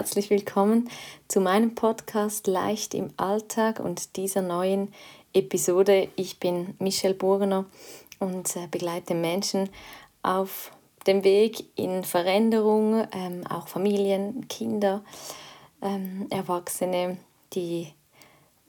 [0.00, 0.88] herzlich willkommen
[1.28, 4.94] zu meinem Podcast Leicht im Alltag und dieser neuen
[5.34, 6.08] Episode.
[6.16, 7.66] Ich bin Michelle Burgener
[8.18, 9.68] und äh, begleite Menschen
[10.22, 10.72] auf
[11.06, 15.04] dem Weg in Veränderung, ähm, auch Familien, Kinder,
[15.82, 17.18] ähm, Erwachsene,
[17.52, 17.92] die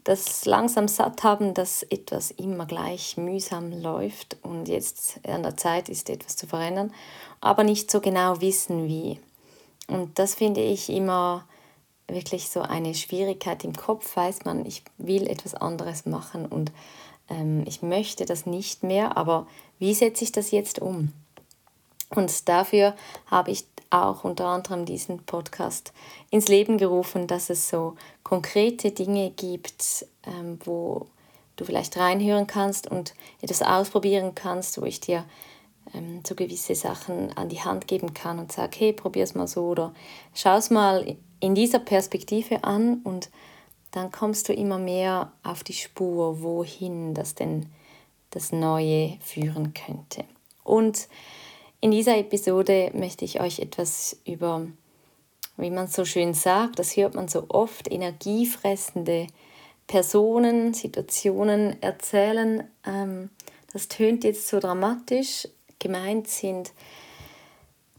[0.04, 5.88] das langsam satt haben, dass etwas immer gleich mühsam läuft und jetzt an der Zeit
[5.88, 6.94] ist, etwas zu verändern,
[7.40, 9.22] aber nicht so genau wissen, wie.
[9.88, 11.46] Und das finde ich immer
[12.08, 16.72] wirklich so eine Schwierigkeit im Kopf, weiß man, ich will etwas anderes machen und
[17.30, 19.48] ähm, ich möchte das nicht mehr, aber
[19.80, 21.14] wie setze ich das jetzt um?
[22.10, 22.96] Und dafür
[23.28, 25.94] habe ich auch unter anderem diesen Podcast
[26.30, 31.08] ins Leben gerufen, dass es so konkrete Dinge gibt, ähm, wo
[31.56, 35.26] du vielleicht reinhören kannst und etwas ausprobieren kannst, wo ich dir
[35.94, 39.48] ähm, so gewisse Sachen an die Hand geben kann und sage, hey, probier es mal
[39.48, 39.94] so oder
[40.34, 43.30] schau es mal in dieser Perspektive an und
[43.92, 47.68] dann kommst du immer mehr auf die Spur, wohin das denn
[48.30, 50.24] das Neue führen könnte.
[50.64, 51.10] Und
[51.82, 54.66] in dieser Episode möchte ich euch etwas über,
[55.58, 59.28] wie man so schön sagt, das hört man so oft, energiefressende
[59.88, 62.64] Personen, Situationen erzählen.
[62.86, 63.30] Ähm,
[63.74, 65.48] das tönt jetzt so dramatisch,
[65.82, 66.72] gemeint sind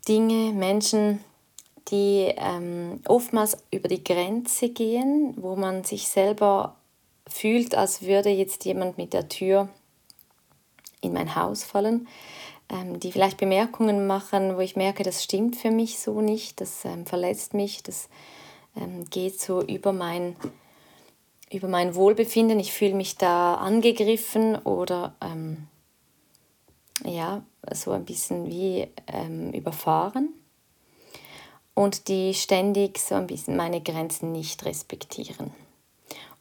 [0.08, 1.22] Dinge, Menschen,
[1.88, 6.76] die ähm, oftmals über die Grenze gehen, wo man sich selber
[7.26, 9.68] fühlt, als würde jetzt jemand mit der Tür
[11.00, 12.08] in mein Haus fallen,
[12.68, 16.84] ähm, die vielleicht Bemerkungen machen, wo ich merke, das stimmt für mich so nicht, das
[16.84, 18.08] ähm, verletzt mich, das
[18.76, 20.36] ähm, geht so über mein,
[21.50, 25.68] über mein Wohlbefinden, ich fühle mich da angegriffen oder ähm,
[27.04, 27.42] ja,
[27.72, 30.30] so ein bisschen wie ähm, überfahren
[31.74, 35.52] und die ständig so ein bisschen meine Grenzen nicht respektieren.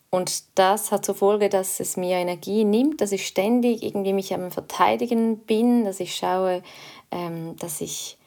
[0.10, 4.34] Und das hat zur Folge, dass es mir Energie nimmt, dass ich ständig irgendwie mich
[4.34, 6.64] am Verteidigen bin, dass ich schaue,
[7.12, 8.18] ähm, dass ich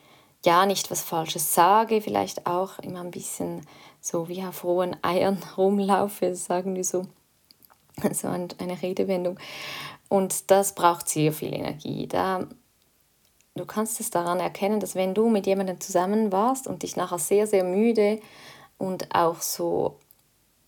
[0.46, 3.66] ja nicht was Falsches sage, vielleicht auch immer ein bisschen
[4.00, 7.06] so wie auf rohen Eiern rumlaufe, sagen wir so,
[8.12, 9.38] so eine Redewendung.
[10.08, 12.06] Und das braucht sehr viel Energie.
[12.06, 12.46] Da,
[13.54, 17.18] du kannst es daran erkennen, dass wenn du mit jemandem zusammen warst und dich nachher
[17.18, 18.20] sehr, sehr müde
[18.78, 19.96] und auch so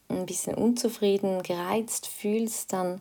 [0.08, 3.00] ein bisschen unzufrieden, gereizt fühlst, dann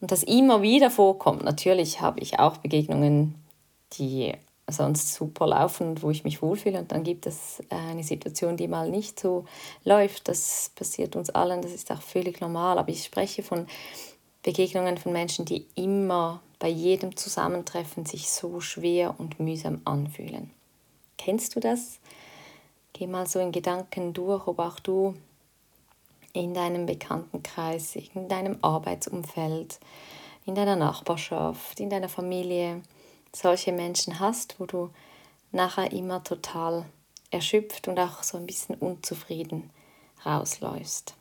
[0.00, 1.44] und das immer wieder vorkommt.
[1.44, 3.36] Natürlich habe ich auch Begegnungen,
[3.92, 4.34] die
[4.68, 8.90] sonst super laufen wo ich mich wohlfühle und dann gibt es eine Situation, die mal
[8.90, 9.44] nicht so
[9.84, 10.28] läuft.
[10.28, 13.66] Das passiert uns allen, das ist auch völlig normal, aber ich spreche von
[14.42, 20.52] Begegnungen von Menschen, die immer bei jedem Zusammentreffen sich so schwer und mühsam anfühlen.
[21.18, 21.98] Kennst du das?
[22.92, 25.16] Geh mal so in Gedanken durch, ob auch du
[26.32, 29.80] in deinem Bekanntenkreis, in deinem Arbeitsumfeld,
[30.46, 32.80] in deiner Nachbarschaft, in deiner Familie
[33.34, 34.90] solche Menschen hast, wo du
[35.50, 36.84] nachher immer total
[37.32, 39.68] erschöpft und auch so ein bisschen unzufrieden
[40.24, 41.16] rausläufst.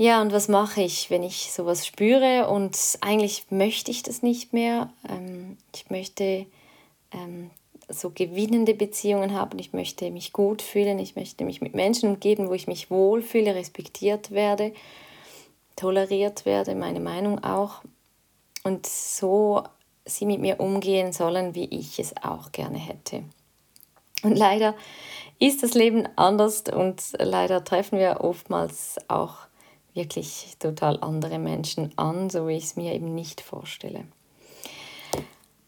[0.00, 4.54] Ja, und was mache ich, wenn ich sowas spüre und eigentlich möchte ich das nicht
[4.54, 4.90] mehr?
[5.06, 6.46] Ähm, ich möchte
[7.12, 7.50] ähm,
[7.86, 12.48] so gewinnende Beziehungen haben, ich möchte mich gut fühlen, ich möchte mich mit Menschen umgeben,
[12.48, 14.72] wo ich mich wohlfühle, respektiert werde,
[15.76, 17.82] toleriert werde, meine Meinung auch.
[18.64, 19.64] Und so
[20.06, 23.22] sie mit mir umgehen sollen, wie ich es auch gerne hätte.
[24.22, 24.74] Und leider
[25.38, 29.49] ist das Leben anders und leider treffen wir oftmals auch
[29.94, 34.04] wirklich total andere Menschen an, so wie ich es mir eben nicht vorstelle.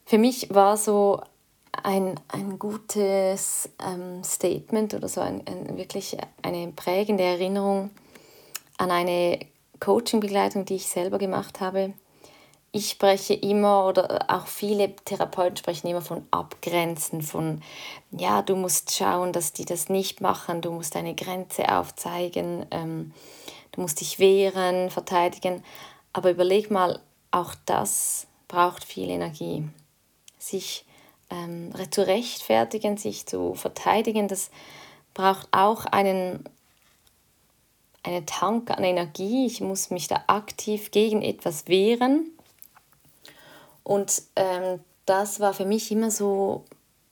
[0.05, 1.22] Für mich war so
[1.72, 7.91] ein, ein gutes ähm, Statement oder so ein, ein, wirklich eine prägende Erinnerung
[8.79, 9.41] an eine
[9.81, 11.94] Coaching-Begleitung, die ich selber gemacht habe.
[12.74, 17.62] Ich spreche immer oder auch viele Therapeuten sprechen immer von Abgrenzen, von
[18.10, 22.64] ja, du musst schauen, dass die das nicht machen, du musst eine Grenze aufzeigen.
[22.70, 23.12] Ähm,
[23.72, 25.64] du musst dich wehren, verteidigen.
[26.12, 29.69] Aber überleg mal, auch das braucht viel Energie.
[30.38, 30.84] Sich
[31.30, 34.50] ähm, zu rechtfertigen, sich zu verteidigen, das
[35.14, 36.44] braucht auch einen,
[38.02, 39.46] einen Tank an Energie.
[39.46, 42.30] Ich muss mich da aktiv gegen etwas wehren.
[43.84, 46.64] Und ähm, das war für mich immer so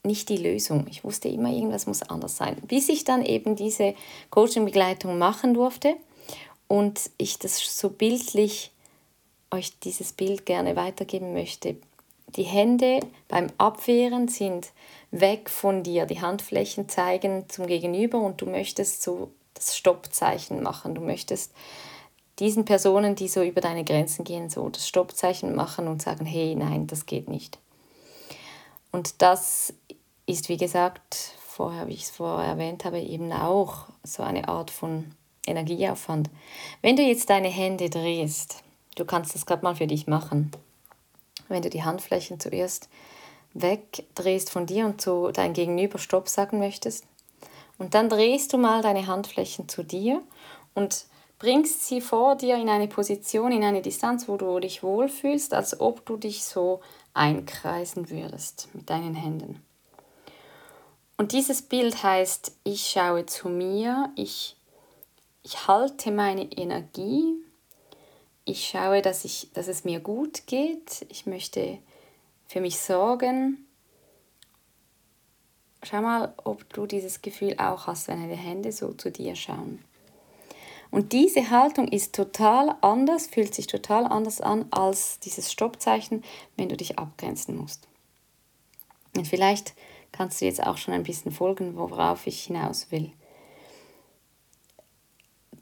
[0.03, 0.87] nicht die Lösung.
[0.89, 2.57] Ich wusste immer, irgendwas muss anders sein.
[2.67, 3.95] Bis ich dann eben diese
[4.31, 5.95] Coaching-Begleitung machen durfte
[6.69, 8.71] und ich das so bildlich
[9.51, 11.77] euch dieses Bild gerne weitergeben möchte.
[12.37, 14.69] die Hände beim Abwehren sind
[15.11, 16.07] weg von dir.
[16.07, 20.95] Die Handflächen zeigen zum Gegenüber und du möchtest so das Stoppzeichen machen.
[20.95, 21.53] Du möchtest
[22.41, 26.55] diesen Personen, die so über deine Grenzen gehen, so das Stoppzeichen machen und sagen, hey,
[26.55, 27.59] nein, das geht nicht.
[28.91, 29.73] Und das
[30.27, 34.71] ist, wie gesagt, vorher, wie ich es vorher erwähnt habe, eben auch so eine Art
[34.71, 35.13] von
[35.47, 36.31] Energieaufwand.
[36.83, 38.63] Wenn du jetzt deine Hände drehst,
[38.97, 40.51] du kannst das gerade mal für dich machen,
[41.49, 42.89] wenn du die Handflächen zuerst
[43.53, 47.05] wegdrehst von dir und zu deinem Gegenüber Stopp sagen möchtest,
[47.79, 50.23] und dann drehst du mal deine Handflächen zu dir
[50.75, 51.07] und
[51.41, 55.81] bringst sie vor dir in eine Position, in eine Distanz, wo du dich wohlfühlst, als
[55.81, 56.81] ob du dich so
[57.15, 59.61] einkreisen würdest mit deinen Händen.
[61.17, 64.57] Und dieses Bild heißt, ich schaue zu mir, ich,
[65.43, 67.35] ich halte meine Energie,
[68.45, 71.79] ich schaue, dass, ich, dass es mir gut geht, ich möchte
[72.49, 73.67] für mich sorgen.
[75.83, 79.83] Schau mal, ob du dieses Gefühl auch hast, wenn deine Hände so zu dir schauen.
[80.91, 86.25] Und diese Haltung ist total anders, fühlt sich total anders an als dieses Stoppzeichen,
[86.57, 87.87] wenn du dich abgrenzen musst.
[89.17, 89.75] Und vielleicht
[90.13, 93.13] kannst du jetzt auch schon ein bisschen folgen, worauf ich hinaus will.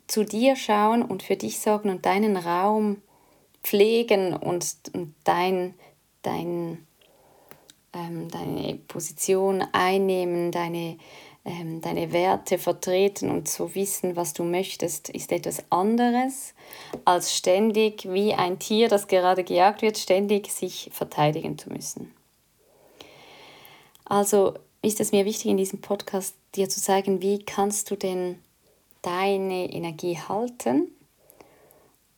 [0.07, 3.03] Zu dir schauen und für dich sorgen und deinen Raum
[3.63, 4.77] pflegen und,
[5.25, 5.75] dein,
[6.23, 6.87] dein,
[7.93, 10.97] ähm, deine Position einnehmen, deine,
[11.49, 16.53] ähm, deine Werte vertreten und zu wissen, was du möchtest, ist etwas anderes,
[17.07, 22.13] als ständig wie ein Tier, das gerade gejagt wird, ständig sich verteidigen zu müssen.
[24.05, 28.39] Also ist es mir wichtig in diesem Podcast dir zu zeigen, wie kannst du denn
[29.01, 30.89] deine Energie halten.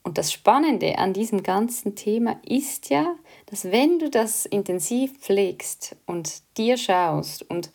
[0.03, 3.15] Und das Spannende an diesem ganzen Thema ist ja,
[3.47, 7.71] dass wenn du das intensiv pflegst und dir schaust und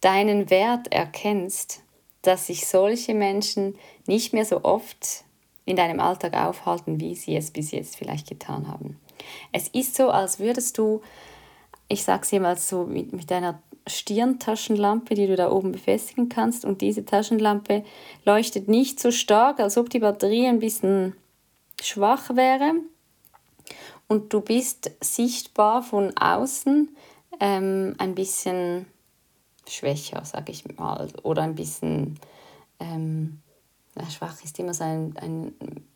[0.00, 1.82] deinen Wert erkennst,
[2.22, 5.24] dass sich solche Menschen nicht mehr so oft
[5.64, 8.98] in deinem Alltag aufhalten, wie sie es bis jetzt vielleicht getan haben.
[9.52, 11.02] Es ist so, als würdest du,
[11.88, 16.64] ich sage es jemals so, mit, mit einer Stirntaschenlampe, die du da oben befestigen kannst
[16.64, 17.84] und diese Taschenlampe
[18.24, 21.14] leuchtet nicht so stark, als ob die Batterie ein bisschen
[21.80, 22.74] schwach wäre
[24.08, 26.88] und du bist sichtbar von außen
[27.40, 28.86] ähm, ein bisschen
[29.70, 32.18] schwächer, sage ich mal, oder ein bisschen
[32.80, 33.40] ähm,
[34.10, 35.54] schwach ist immer so ein, ein,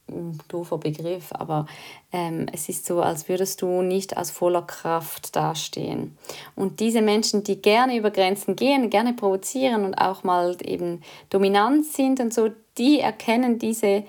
[0.08, 1.66] ein doofer Begriff, aber
[2.12, 6.16] ähm, es ist so, als würdest du nicht aus voller Kraft dastehen.
[6.54, 11.86] Und diese Menschen, die gerne über Grenzen gehen, gerne provozieren und auch mal eben dominant
[11.86, 14.04] sind und so, die erkennen diese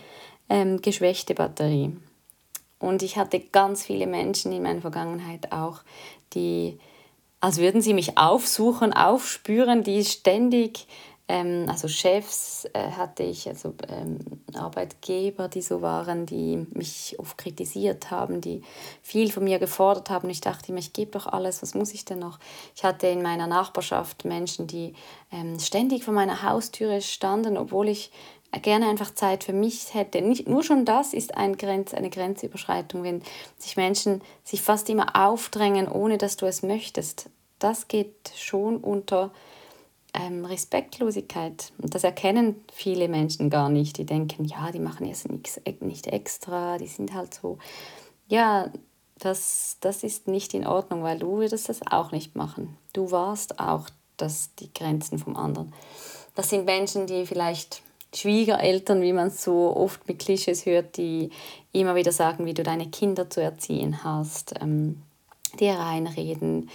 [0.50, 1.96] ähm, geschwächte Batterie.
[2.80, 5.82] Und ich hatte ganz viele Menschen in meiner Vergangenheit auch,
[6.34, 6.80] die
[7.44, 10.88] als würden sie mich aufsuchen, aufspüren, die ständig,
[11.28, 14.20] ähm, also Chefs äh, hatte ich, also ähm,
[14.54, 18.62] Arbeitgeber, die so waren, die mich oft kritisiert haben, die
[19.02, 20.30] viel von mir gefordert haben.
[20.30, 22.40] Ich dachte immer, ich gebe doch alles, was muss ich denn noch?
[22.78, 24.94] Ich hatte in meiner Nachbarschaft Menschen, die
[25.30, 28.10] ähm, ständig vor meiner Haustüre standen, obwohl ich
[28.62, 30.22] gerne einfach Zeit für mich hätte.
[30.22, 33.22] Nicht, nur schon das ist ein Grenz, eine Grenzüberschreitung, wenn
[33.58, 37.30] sich Menschen sich fast immer aufdrängen, ohne dass du es möchtest.
[37.64, 39.32] Das geht schon unter
[40.14, 41.72] ähm, Respektlosigkeit.
[41.82, 43.98] Und das erkennen viele Menschen gar nicht.
[43.98, 47.58] Die denken, ja, die machen jetzt nichts, nicht extra, die sind halt so.
[48.28, 48.72] Ja,
[49.20, 52.78] das, das ist nicht in Ordnung, weil du würdest das auch nicht machen.
[52.92, 55.74] Du warst auch das, die Grenzen vom anderen.
[56.36, 57.82] Das sind Menschen, die vielleicht
[58.14, 61.32] Schwiegereltern, wie man es so oft mit Klischees hört, die
[61.72, 65.02] immer wieder sagen, wie du deine Kinder zu erziehen hast, ähm,
[65.60, 66.70] dir reinreden.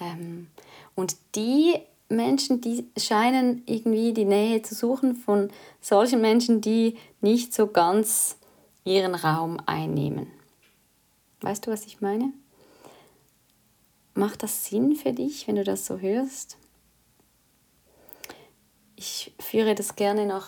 [0.00, 0.48] Ähm,
[0.94, 1.74] und die
[2.08, 8.36] Menschen, die scheinen irgendwie die Nähe zu suchen von solchen Menschen, die nicht so ganz
[8.84, 10.26] ihren Raum einnehmen.
[11.40, 12.32] Weißt du, was ich meine?
[14.14, 16.56] Macht das Sinn für dich, wenn du das so hörst?
[18.96, 20.46] Ich führe das gerne noch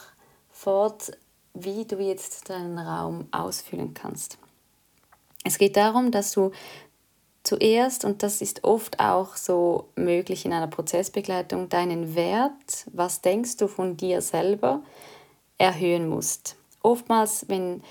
[0.50, 1.12] fort,
[1.53, 4.38] wie du jetzt deinen Raum ausfüllen kannst.
[5.43, 6.53] Es geht darum, dass du
[7.47, 13.57] zuerst, und das ist oft auch so möglich in einer Prozessbegleitung, deinen Wert, was denkst
[13.57, 14.83] du von dir selber,
[15.59, 16.57] erhöhen musst.
[16.83, 17.83] Oftmals, wenn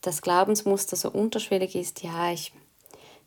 [0.00, 2.52] das Glaubensmuster so unterschwellig ist, ja, ich,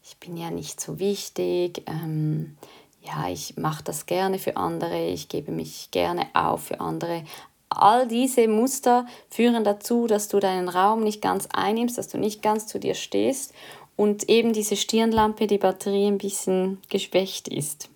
[0.03, 2.58] ich bin ja nicht so wichtig, ähm,
[3.01, 7.24] ja, ich mache das gerne für andere, ich gebe mich gerne auf für andere,
[7.70, 12.41] All diese Muster führen dazu, dass du deinen Raum nicht ganz einnimmst, dass du nicht
[12.41, 13.53] ganz zu dir stehst
[13.96, 17.90] und eben diese Stirnlampe, die Batterie ein bisschen geschwächt ist.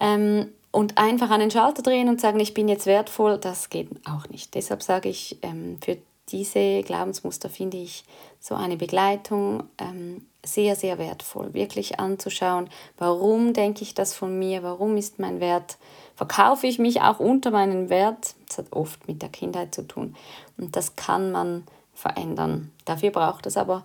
[0.00, 3.88] Ähm, und einfach an den Schalter drehen und sagen, ich bin jetzt wertvoll, das geht
[4.06, 4.54] auch nicht.
[4.54, 5.96] Deshalb sage ich, ähm, für
[6.28, 8.04] diese Glaubensmuster finde ich
[8.40, 14.62] so eine Begleitung ähm, sehr, sehr wertvoll, wirklich anzuschauen, warum denke ich das von mir,
[14.62, 15.78] warum ist mein Wert,
[16.14, 20.14] verkaufe ich mich auch unter meinen Wert, das hat oft mit der Kindheit zu tun
[20.56, 22.72] und das kann man verändern.
[22.84, 23.84] Dafür braucht es aber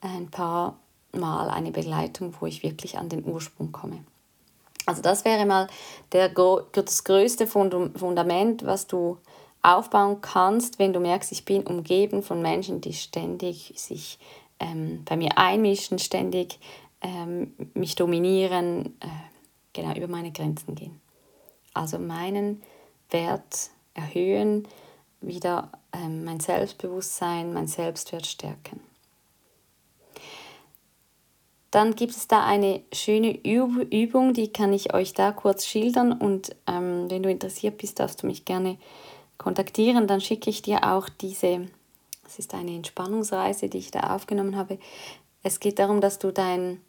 [0.00, 0.78] ein paar
[1.12, 4.04] Mal eine Begleitung, wo ich wirklich an den Ursprung komme.
[4.86, 5.68] Also das wäre mal
[6.12, 6.30] der,
[6.72, 9.18] das größte Fundament, was du
[9.62, 14.18] aufbauen kannst, wenn du merkst, ich bin umgeben von Menschen, die ständig sich
[14.60, 16.58] ähm, bei mir einmischen, ständig
[17.00, 19.08] ähm, mich dominieren, äh,
[19.72, 21.00] genau über meine Grenzen gehen.
[21.74, 22.62] Also meinen
[23.10, 24.66] Wert erhöhen,
[25.20, 28.80] wieder ähm, mein Selbstbewusstsein, mein Selbstwert stärken.
[31.78, 36.56] Dann gibt es da eine schöne Übung, die kann ich euch da kurz schildern und
[36.66, 38.78] ähm, wenn du interessiert bist, darfst du mich gerne
[39.36, 40.08] kontaktieren.
[40.08, 41.68] Dann schicke ich dir auch diese,
[42.26, 44.80] es ist eine Entspannungsreise, die ich da aufgenommen habe.
[45.44, 46.80] Es geht darum, dass du dein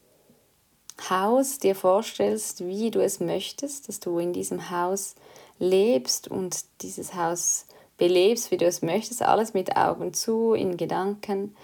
[1.08, 5.13] Haus dir vorstellst, wie du es möchtest, dass du in diesem Haus
[5.60, 7.67] lebst und dieses Haus
[8.00, 11.56] belebst, wie du es möchtest, alles mit Augen zu, in Gedanken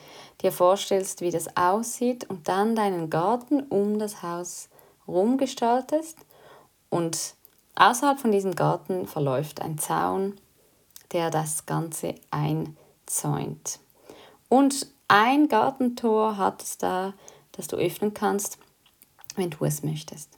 [0.41, 4.69] dir vorstellst, wie das aussieht und dann deinen Garten um das Haus
[5.07, 6.17] rumgestaltest
[6.89, 7.35] und
[7.75, 10.37] außerhalb von diesem Garten verläuft ein Zaun,
[11.11, 13.79] der das Ganze einzäunt.
[14.49, 17.13] Und ein Gartentor hat es da,
[17.53, 18.57] das du öffnen kannst,
[19.35, 20.37] wenn du es möchtest.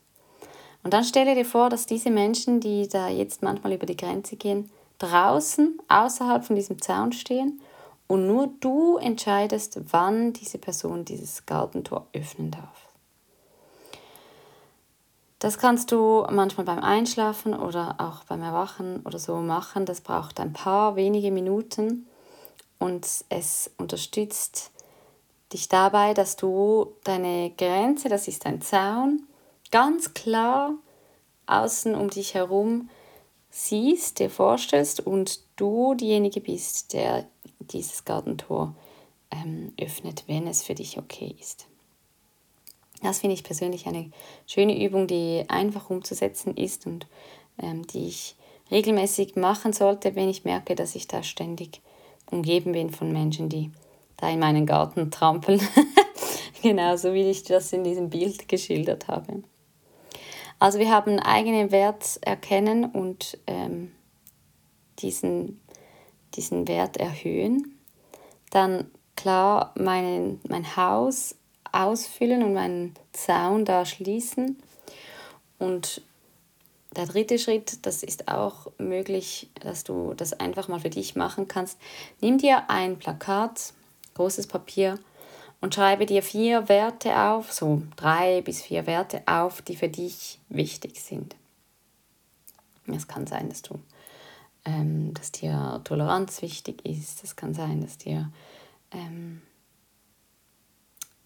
[0.84, 4.36] Und dann stelle dir vor, dass diese Menschen, die da jetzt manchmal über die Grenze
[4.36, 7.62] gehen, draußen außerhalb von diesem Zaun stehen
[8.08, 12.88] und nur du entscheidest, wann diese Person dieses Gartentor öffnen darf.
[15.39, 19.86] Das kannst du manchmal beim Einschlafen oder auch beim Erwachen oder so machen.
[19.86, 22.08] Das braucht ein paar wenige Minuten
[22.80, 24.72] und es unterstützt
[25.54, 29.27] dich dabei, dass du deine Grenze, das ist ein Zaun,
[29.72, 30.74] ganz klar
[31.46, 32.89] außen um dich herum
[33.58, 37.28] siehst, dir vorstellst und du diejenige bist, der
[37.60, 38.76] dieses Gartentor
[39.32, 41.66] ähm, öffnet, wenn es für dich okay ist.
[43.02, 44.12] Das finde ich persönlich eine
[44.46, 47.08] schöne Übung, die einfach umzusetzen ist und
[47.58, 48.36] ähm, die ich
[48.70, 51.82] regelmäßig machen sollte, wenn ich merke, dass ich da ständig
[52.30, 53.72] umgeben bin von Menschen, die
[54.18, 55.62] da in meinen Garten trampeln.
[56.62, 59.42] Genauso wie ich das in diesem Bild geschildert habe.
[60.60, 63.92] Also wir haben eigenen Wert erkennen und ähm,
[65.00, 65.62] diesen,
[66.34, 67.78] diesen Wert erhöhen.
[68.50, 71.36] Dann klar mein, mein Haus
[71.72, 74.58] ausfüllen und meinen Zaun da schließen.
[75.60, 76.02] Und
[76.96, 81.48] der dritte Schritt, das ist auch möglich, dass du das einfach mal für dich machen
[81.48, 81.78] kannst.
[82.22, 83.74] Nimm dir ein Plakat,
[84.16, 84.98] großes Papier
[85.62, 90.40] und schreibe dir vier Werte auf, so drei bis vier Werte auf, die für dich
[90.50, 91.36] wichtig sind.
[92.86, 93.80] Es kann sein, dass du,
[94.66, 97.24] ähm, dass dir Toleranz wichtig ist.
[97.24, 98.32] Es kann sein, dass dir
[98.92, 99.42] ähm,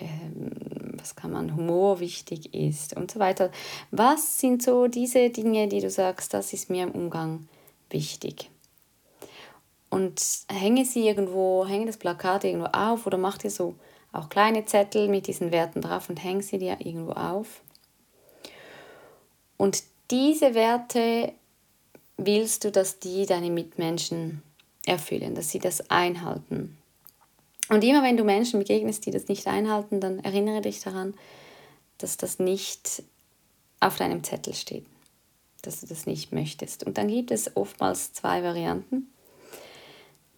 [0.02, 0.52] ähm,
[0.98, 3.52] was kann man, Humor wichtig ist und so weiter.
[3.92, 7.48] Was sind so diese Dinge, die du sagst, das ist mir im Umgang
[7.90, 8.50] wichtig?
[9.90, 13.76] Und hänge sie irgendwo, hänge das Plakat irgendwo auf oder mach dir so
[14.12, 17.62] auch kleine Zettel mit diesen Werten drauf und häng sie dir irgendwo auf.
[19.58, 21.34] Und diese Werte
[22.18, 24.42] willst du, dass die deine Mitmenschen
[24.86, 26.78] erfüllen, dass sie das einhalten.
[27.70, 31.14] Und immer wenn du Menschen begegnest, die das nicht einhalten, dann erinnere dich daran,
[31.98, 33.04] dass das nicht
[33.80, 34.86] auf deinem Zettel steht,
[35.62, 36.84] dass du das nicht möchtest.
[36.84, 39.12] Und dann gibt es oftmals zwei Varianten.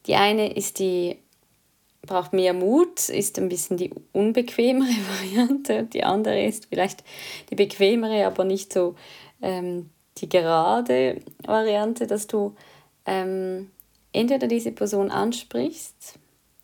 [0.06, 1.18] Die eine ist die,
[2.06, 5.84] braucht mehr Mut, ist ein bisschen die unbequemere Variante.
[5.84, 7.04] Die andere ist vielleicht
[7.50, 8.96] die bequemere, aber nicht so
[9.42, 12.56] ähm, die gerade Variante, dass du
[13.06, 13.72] ähm,
[14.12, 16.20] entweder diese Person ansprichst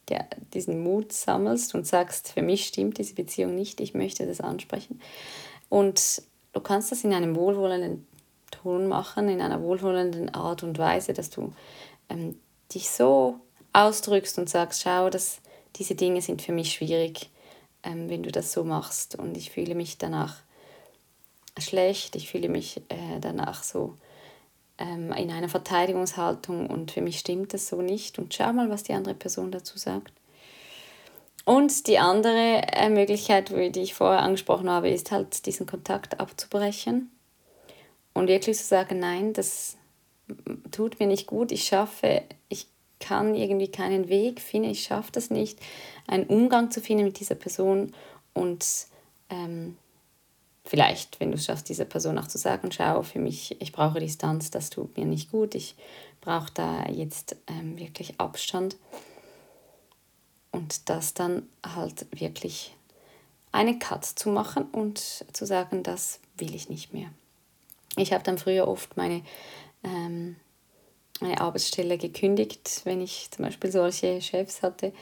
[0.09, 4.41] der, diesen Mut sammelst und sagst, für mich stimmt diese Beziehung nicht, ich möchte das
[4.41, 4.99] ansprechen.
[5.69, 6.21] Und
[6.53, 8.07] du kannst das in einem wohlwollenden
[8.51, 11.53] Ton machen, in einer wohlwollenden Art und Weise, dass du
[12.09, 12.39] ähm,
[12.73, 13.39] dich so
[13.73, 15.39] ausdrückst und sagst, schau, dass
[15.75, 17.29] diese Dinge sind für mich schwierig,
[17.83, 19.15] ähm, wenn du das so machst.
[19.15, 20.37] Und ich fühle mich danach
[21.57, 23.95] schlecht, ich fühle mich äh, danach so
[24.77, 28.83] ähm, in einer Verteidigungshaltung und für mich stimmt das so nicht und schau mal, was
[28.83, 30.13] die andere Person dazu sagt.
[31.45, 37.11] Und die andere äh, Möglichkeit, die ich vorher angesprochen habe, ist halt diesen Kontakt abzubrechen
[38.13, 39.77] und wirklich zu sagen, nein, das
[40.71, 42.67] tut mir nicht gut, ich schaffe, ich
[42.99, 45.59] kann irgendwie keinen Weg finden, ich schaffe das nicht,
[46.07, 47.93] einen Umgang zu finden mit dieser Person
[48.33, 48.65] und
[49.29, 49.77] ähm,
[50.65, 53.99] vielleicht, wenn du es schaffst, dieser Person auch zu sagen, schau, für mich, ich brauche
[53.99, 55.75] Distanz, das tut mir nicht gut, ich
[56.21, 58.77] brauche da jetzt ähm, wirklich Abstand
[60.51, 62.75] und das dann halt wirklich
[63.51, 67.09] einen Cut zu machen und zu sagen, das will ich nicht mehr.
[67.97, 69.23] Ich habe dann früher oft meine,
[69.83, 70.35] ähm,
[71.21, 74.93] meine Arbeitsstelle gekündigt, wenn ich zum Beispiel solche Chefs hatte,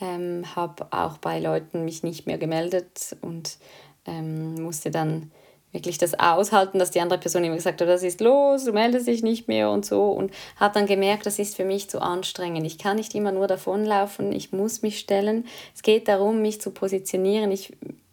[0.00, 3.58] ähm, habe auch bei Leuten mich nicht mehr gemeldet und
[4.06, 5.30] ähm, musste dann
[5.72, 9.06] wirklich das aushalten, dass die andere Person immer gesagt hat, das ist los, du meldest
[9.06, 12.66] dich nicht mehr und so und hat dann gemerkt, das ist für mich zu anstrengend.
[12.66, 15.46] Ich kann nicht immer nur davonlaufen, ich muss mich stellen.
[15.74, 17.52] Es geht darum, mich zu positionieren.
[17.52, 17.72] Ich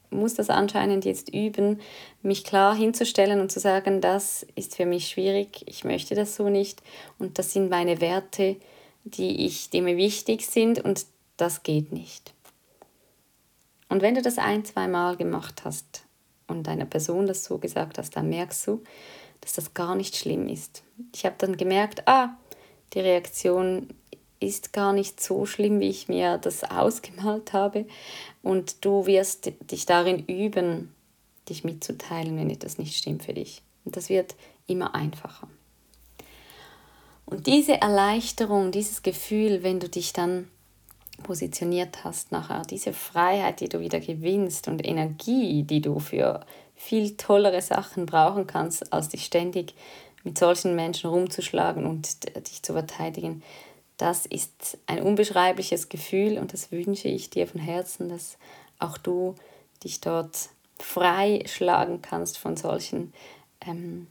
[0.09, 1.81] muss das anscheinend jetzt üben,
[2.21, 6.49] mich klar hinzustellen und zu sagen, das ist für mich schwierig, ich möchte das so
[6.49, 6.81] nicht
[7.19, 8.55] und das sind meine Werte,
[9.03, 11.05] die, ich, die mir wichtig sind und
[11.37, 12.33] das geht nicht.
[13.89, 16.07] Und wenn du das ein, zwei Mal gemacht hast,
[16.47, 18.83] und einer Person das so gesagt hast, dann merkst du,
[19.41, 20.83] dass das gar nicht schlimm ist.
[21.13, 22.35] Ich habe dann gemerkt, ah,
[22.93, 23.89] die Reaktion
[24.39, 27.85] ist gar nicht so schlimm, wie ich mir das ausgemalt habe.
[28.43, 30.93] Und du wirst dich darin üben,
[31.49, 33.61] dich mitzuteilen, wenn etwas nicht stimmt für dich.
[33.85, 34.35] Und das wird
[34.67, 35.47] immer einfacher.
[37.25, 40.47] Und diese Erleichterung, dieses Gefühl, wenn du dich dann
[41.23, 47.17] positioniert hast nachher, diese Freiheit, die du wieder gewinnst und Energie, die du für viel
[47.17, 49.73] tollere Sachen brauchen kannst, als dich ständig
[50.23, 53.43] mit solchen Menschen rumzuschlagen und dich zu verteidigen,
[53.97, 58.37] das ist ein unbeschreibliches Gefühl und das wünsche ich dir von Herzen, dass
[58.79, 59.35] auch du
[59.83, 63.13] dich dort frei schlagen kannst von solchen
[63.65, 64.07] ähm,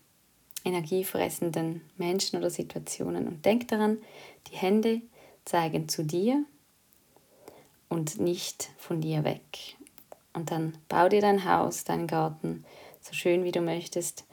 [0.64, 3.28] energiefressenden Menschen oder Situationen.
[3.28, 3.98] Und denk daran,
[4.50, 5.00] die Hände
[5.44, 6.44] zeigen zu dir
[7.88, 9.76] und nicht von dir weg.
[10.32, 12.64] Und dann bau dir dein Haus, deinen Garten
[13.00, 14.24] so schön wie du möchtest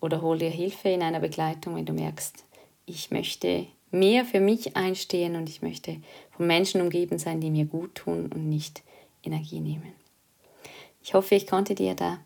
[0.00, 2.44] oder hol dir Hilfe in einer Begleitung, wenn du merkst,
[2.86, 5.96] ich möchte mehr für mich einstehen und ich möchte
[6.36, 8.82] von Menschen umgeben sein, die mir gut tun und nicht
[9.22, 9.92] Energie nehmen.
[11.02, 12.18] Ich hoffe, ich konnte dir da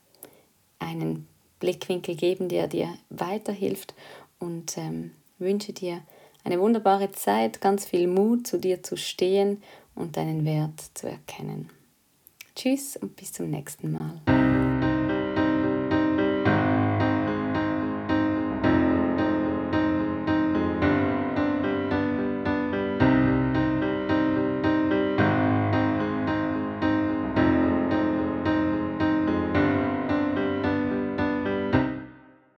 [0.79, 1.27] einen
[1.61, 3.95] Blickwinkel geben, der dir weiterhilft
[4.39, 6.03] und ähm, wünsche dir
[6.45, 9.63] eine wunderbare Zeit, ganz viel Mut, zu dir zu stehen
[9.95, 11.69] und deinen Wert zu erkennen.
[12.55, 14.38] Tschüss und bis zum nächsten Mal.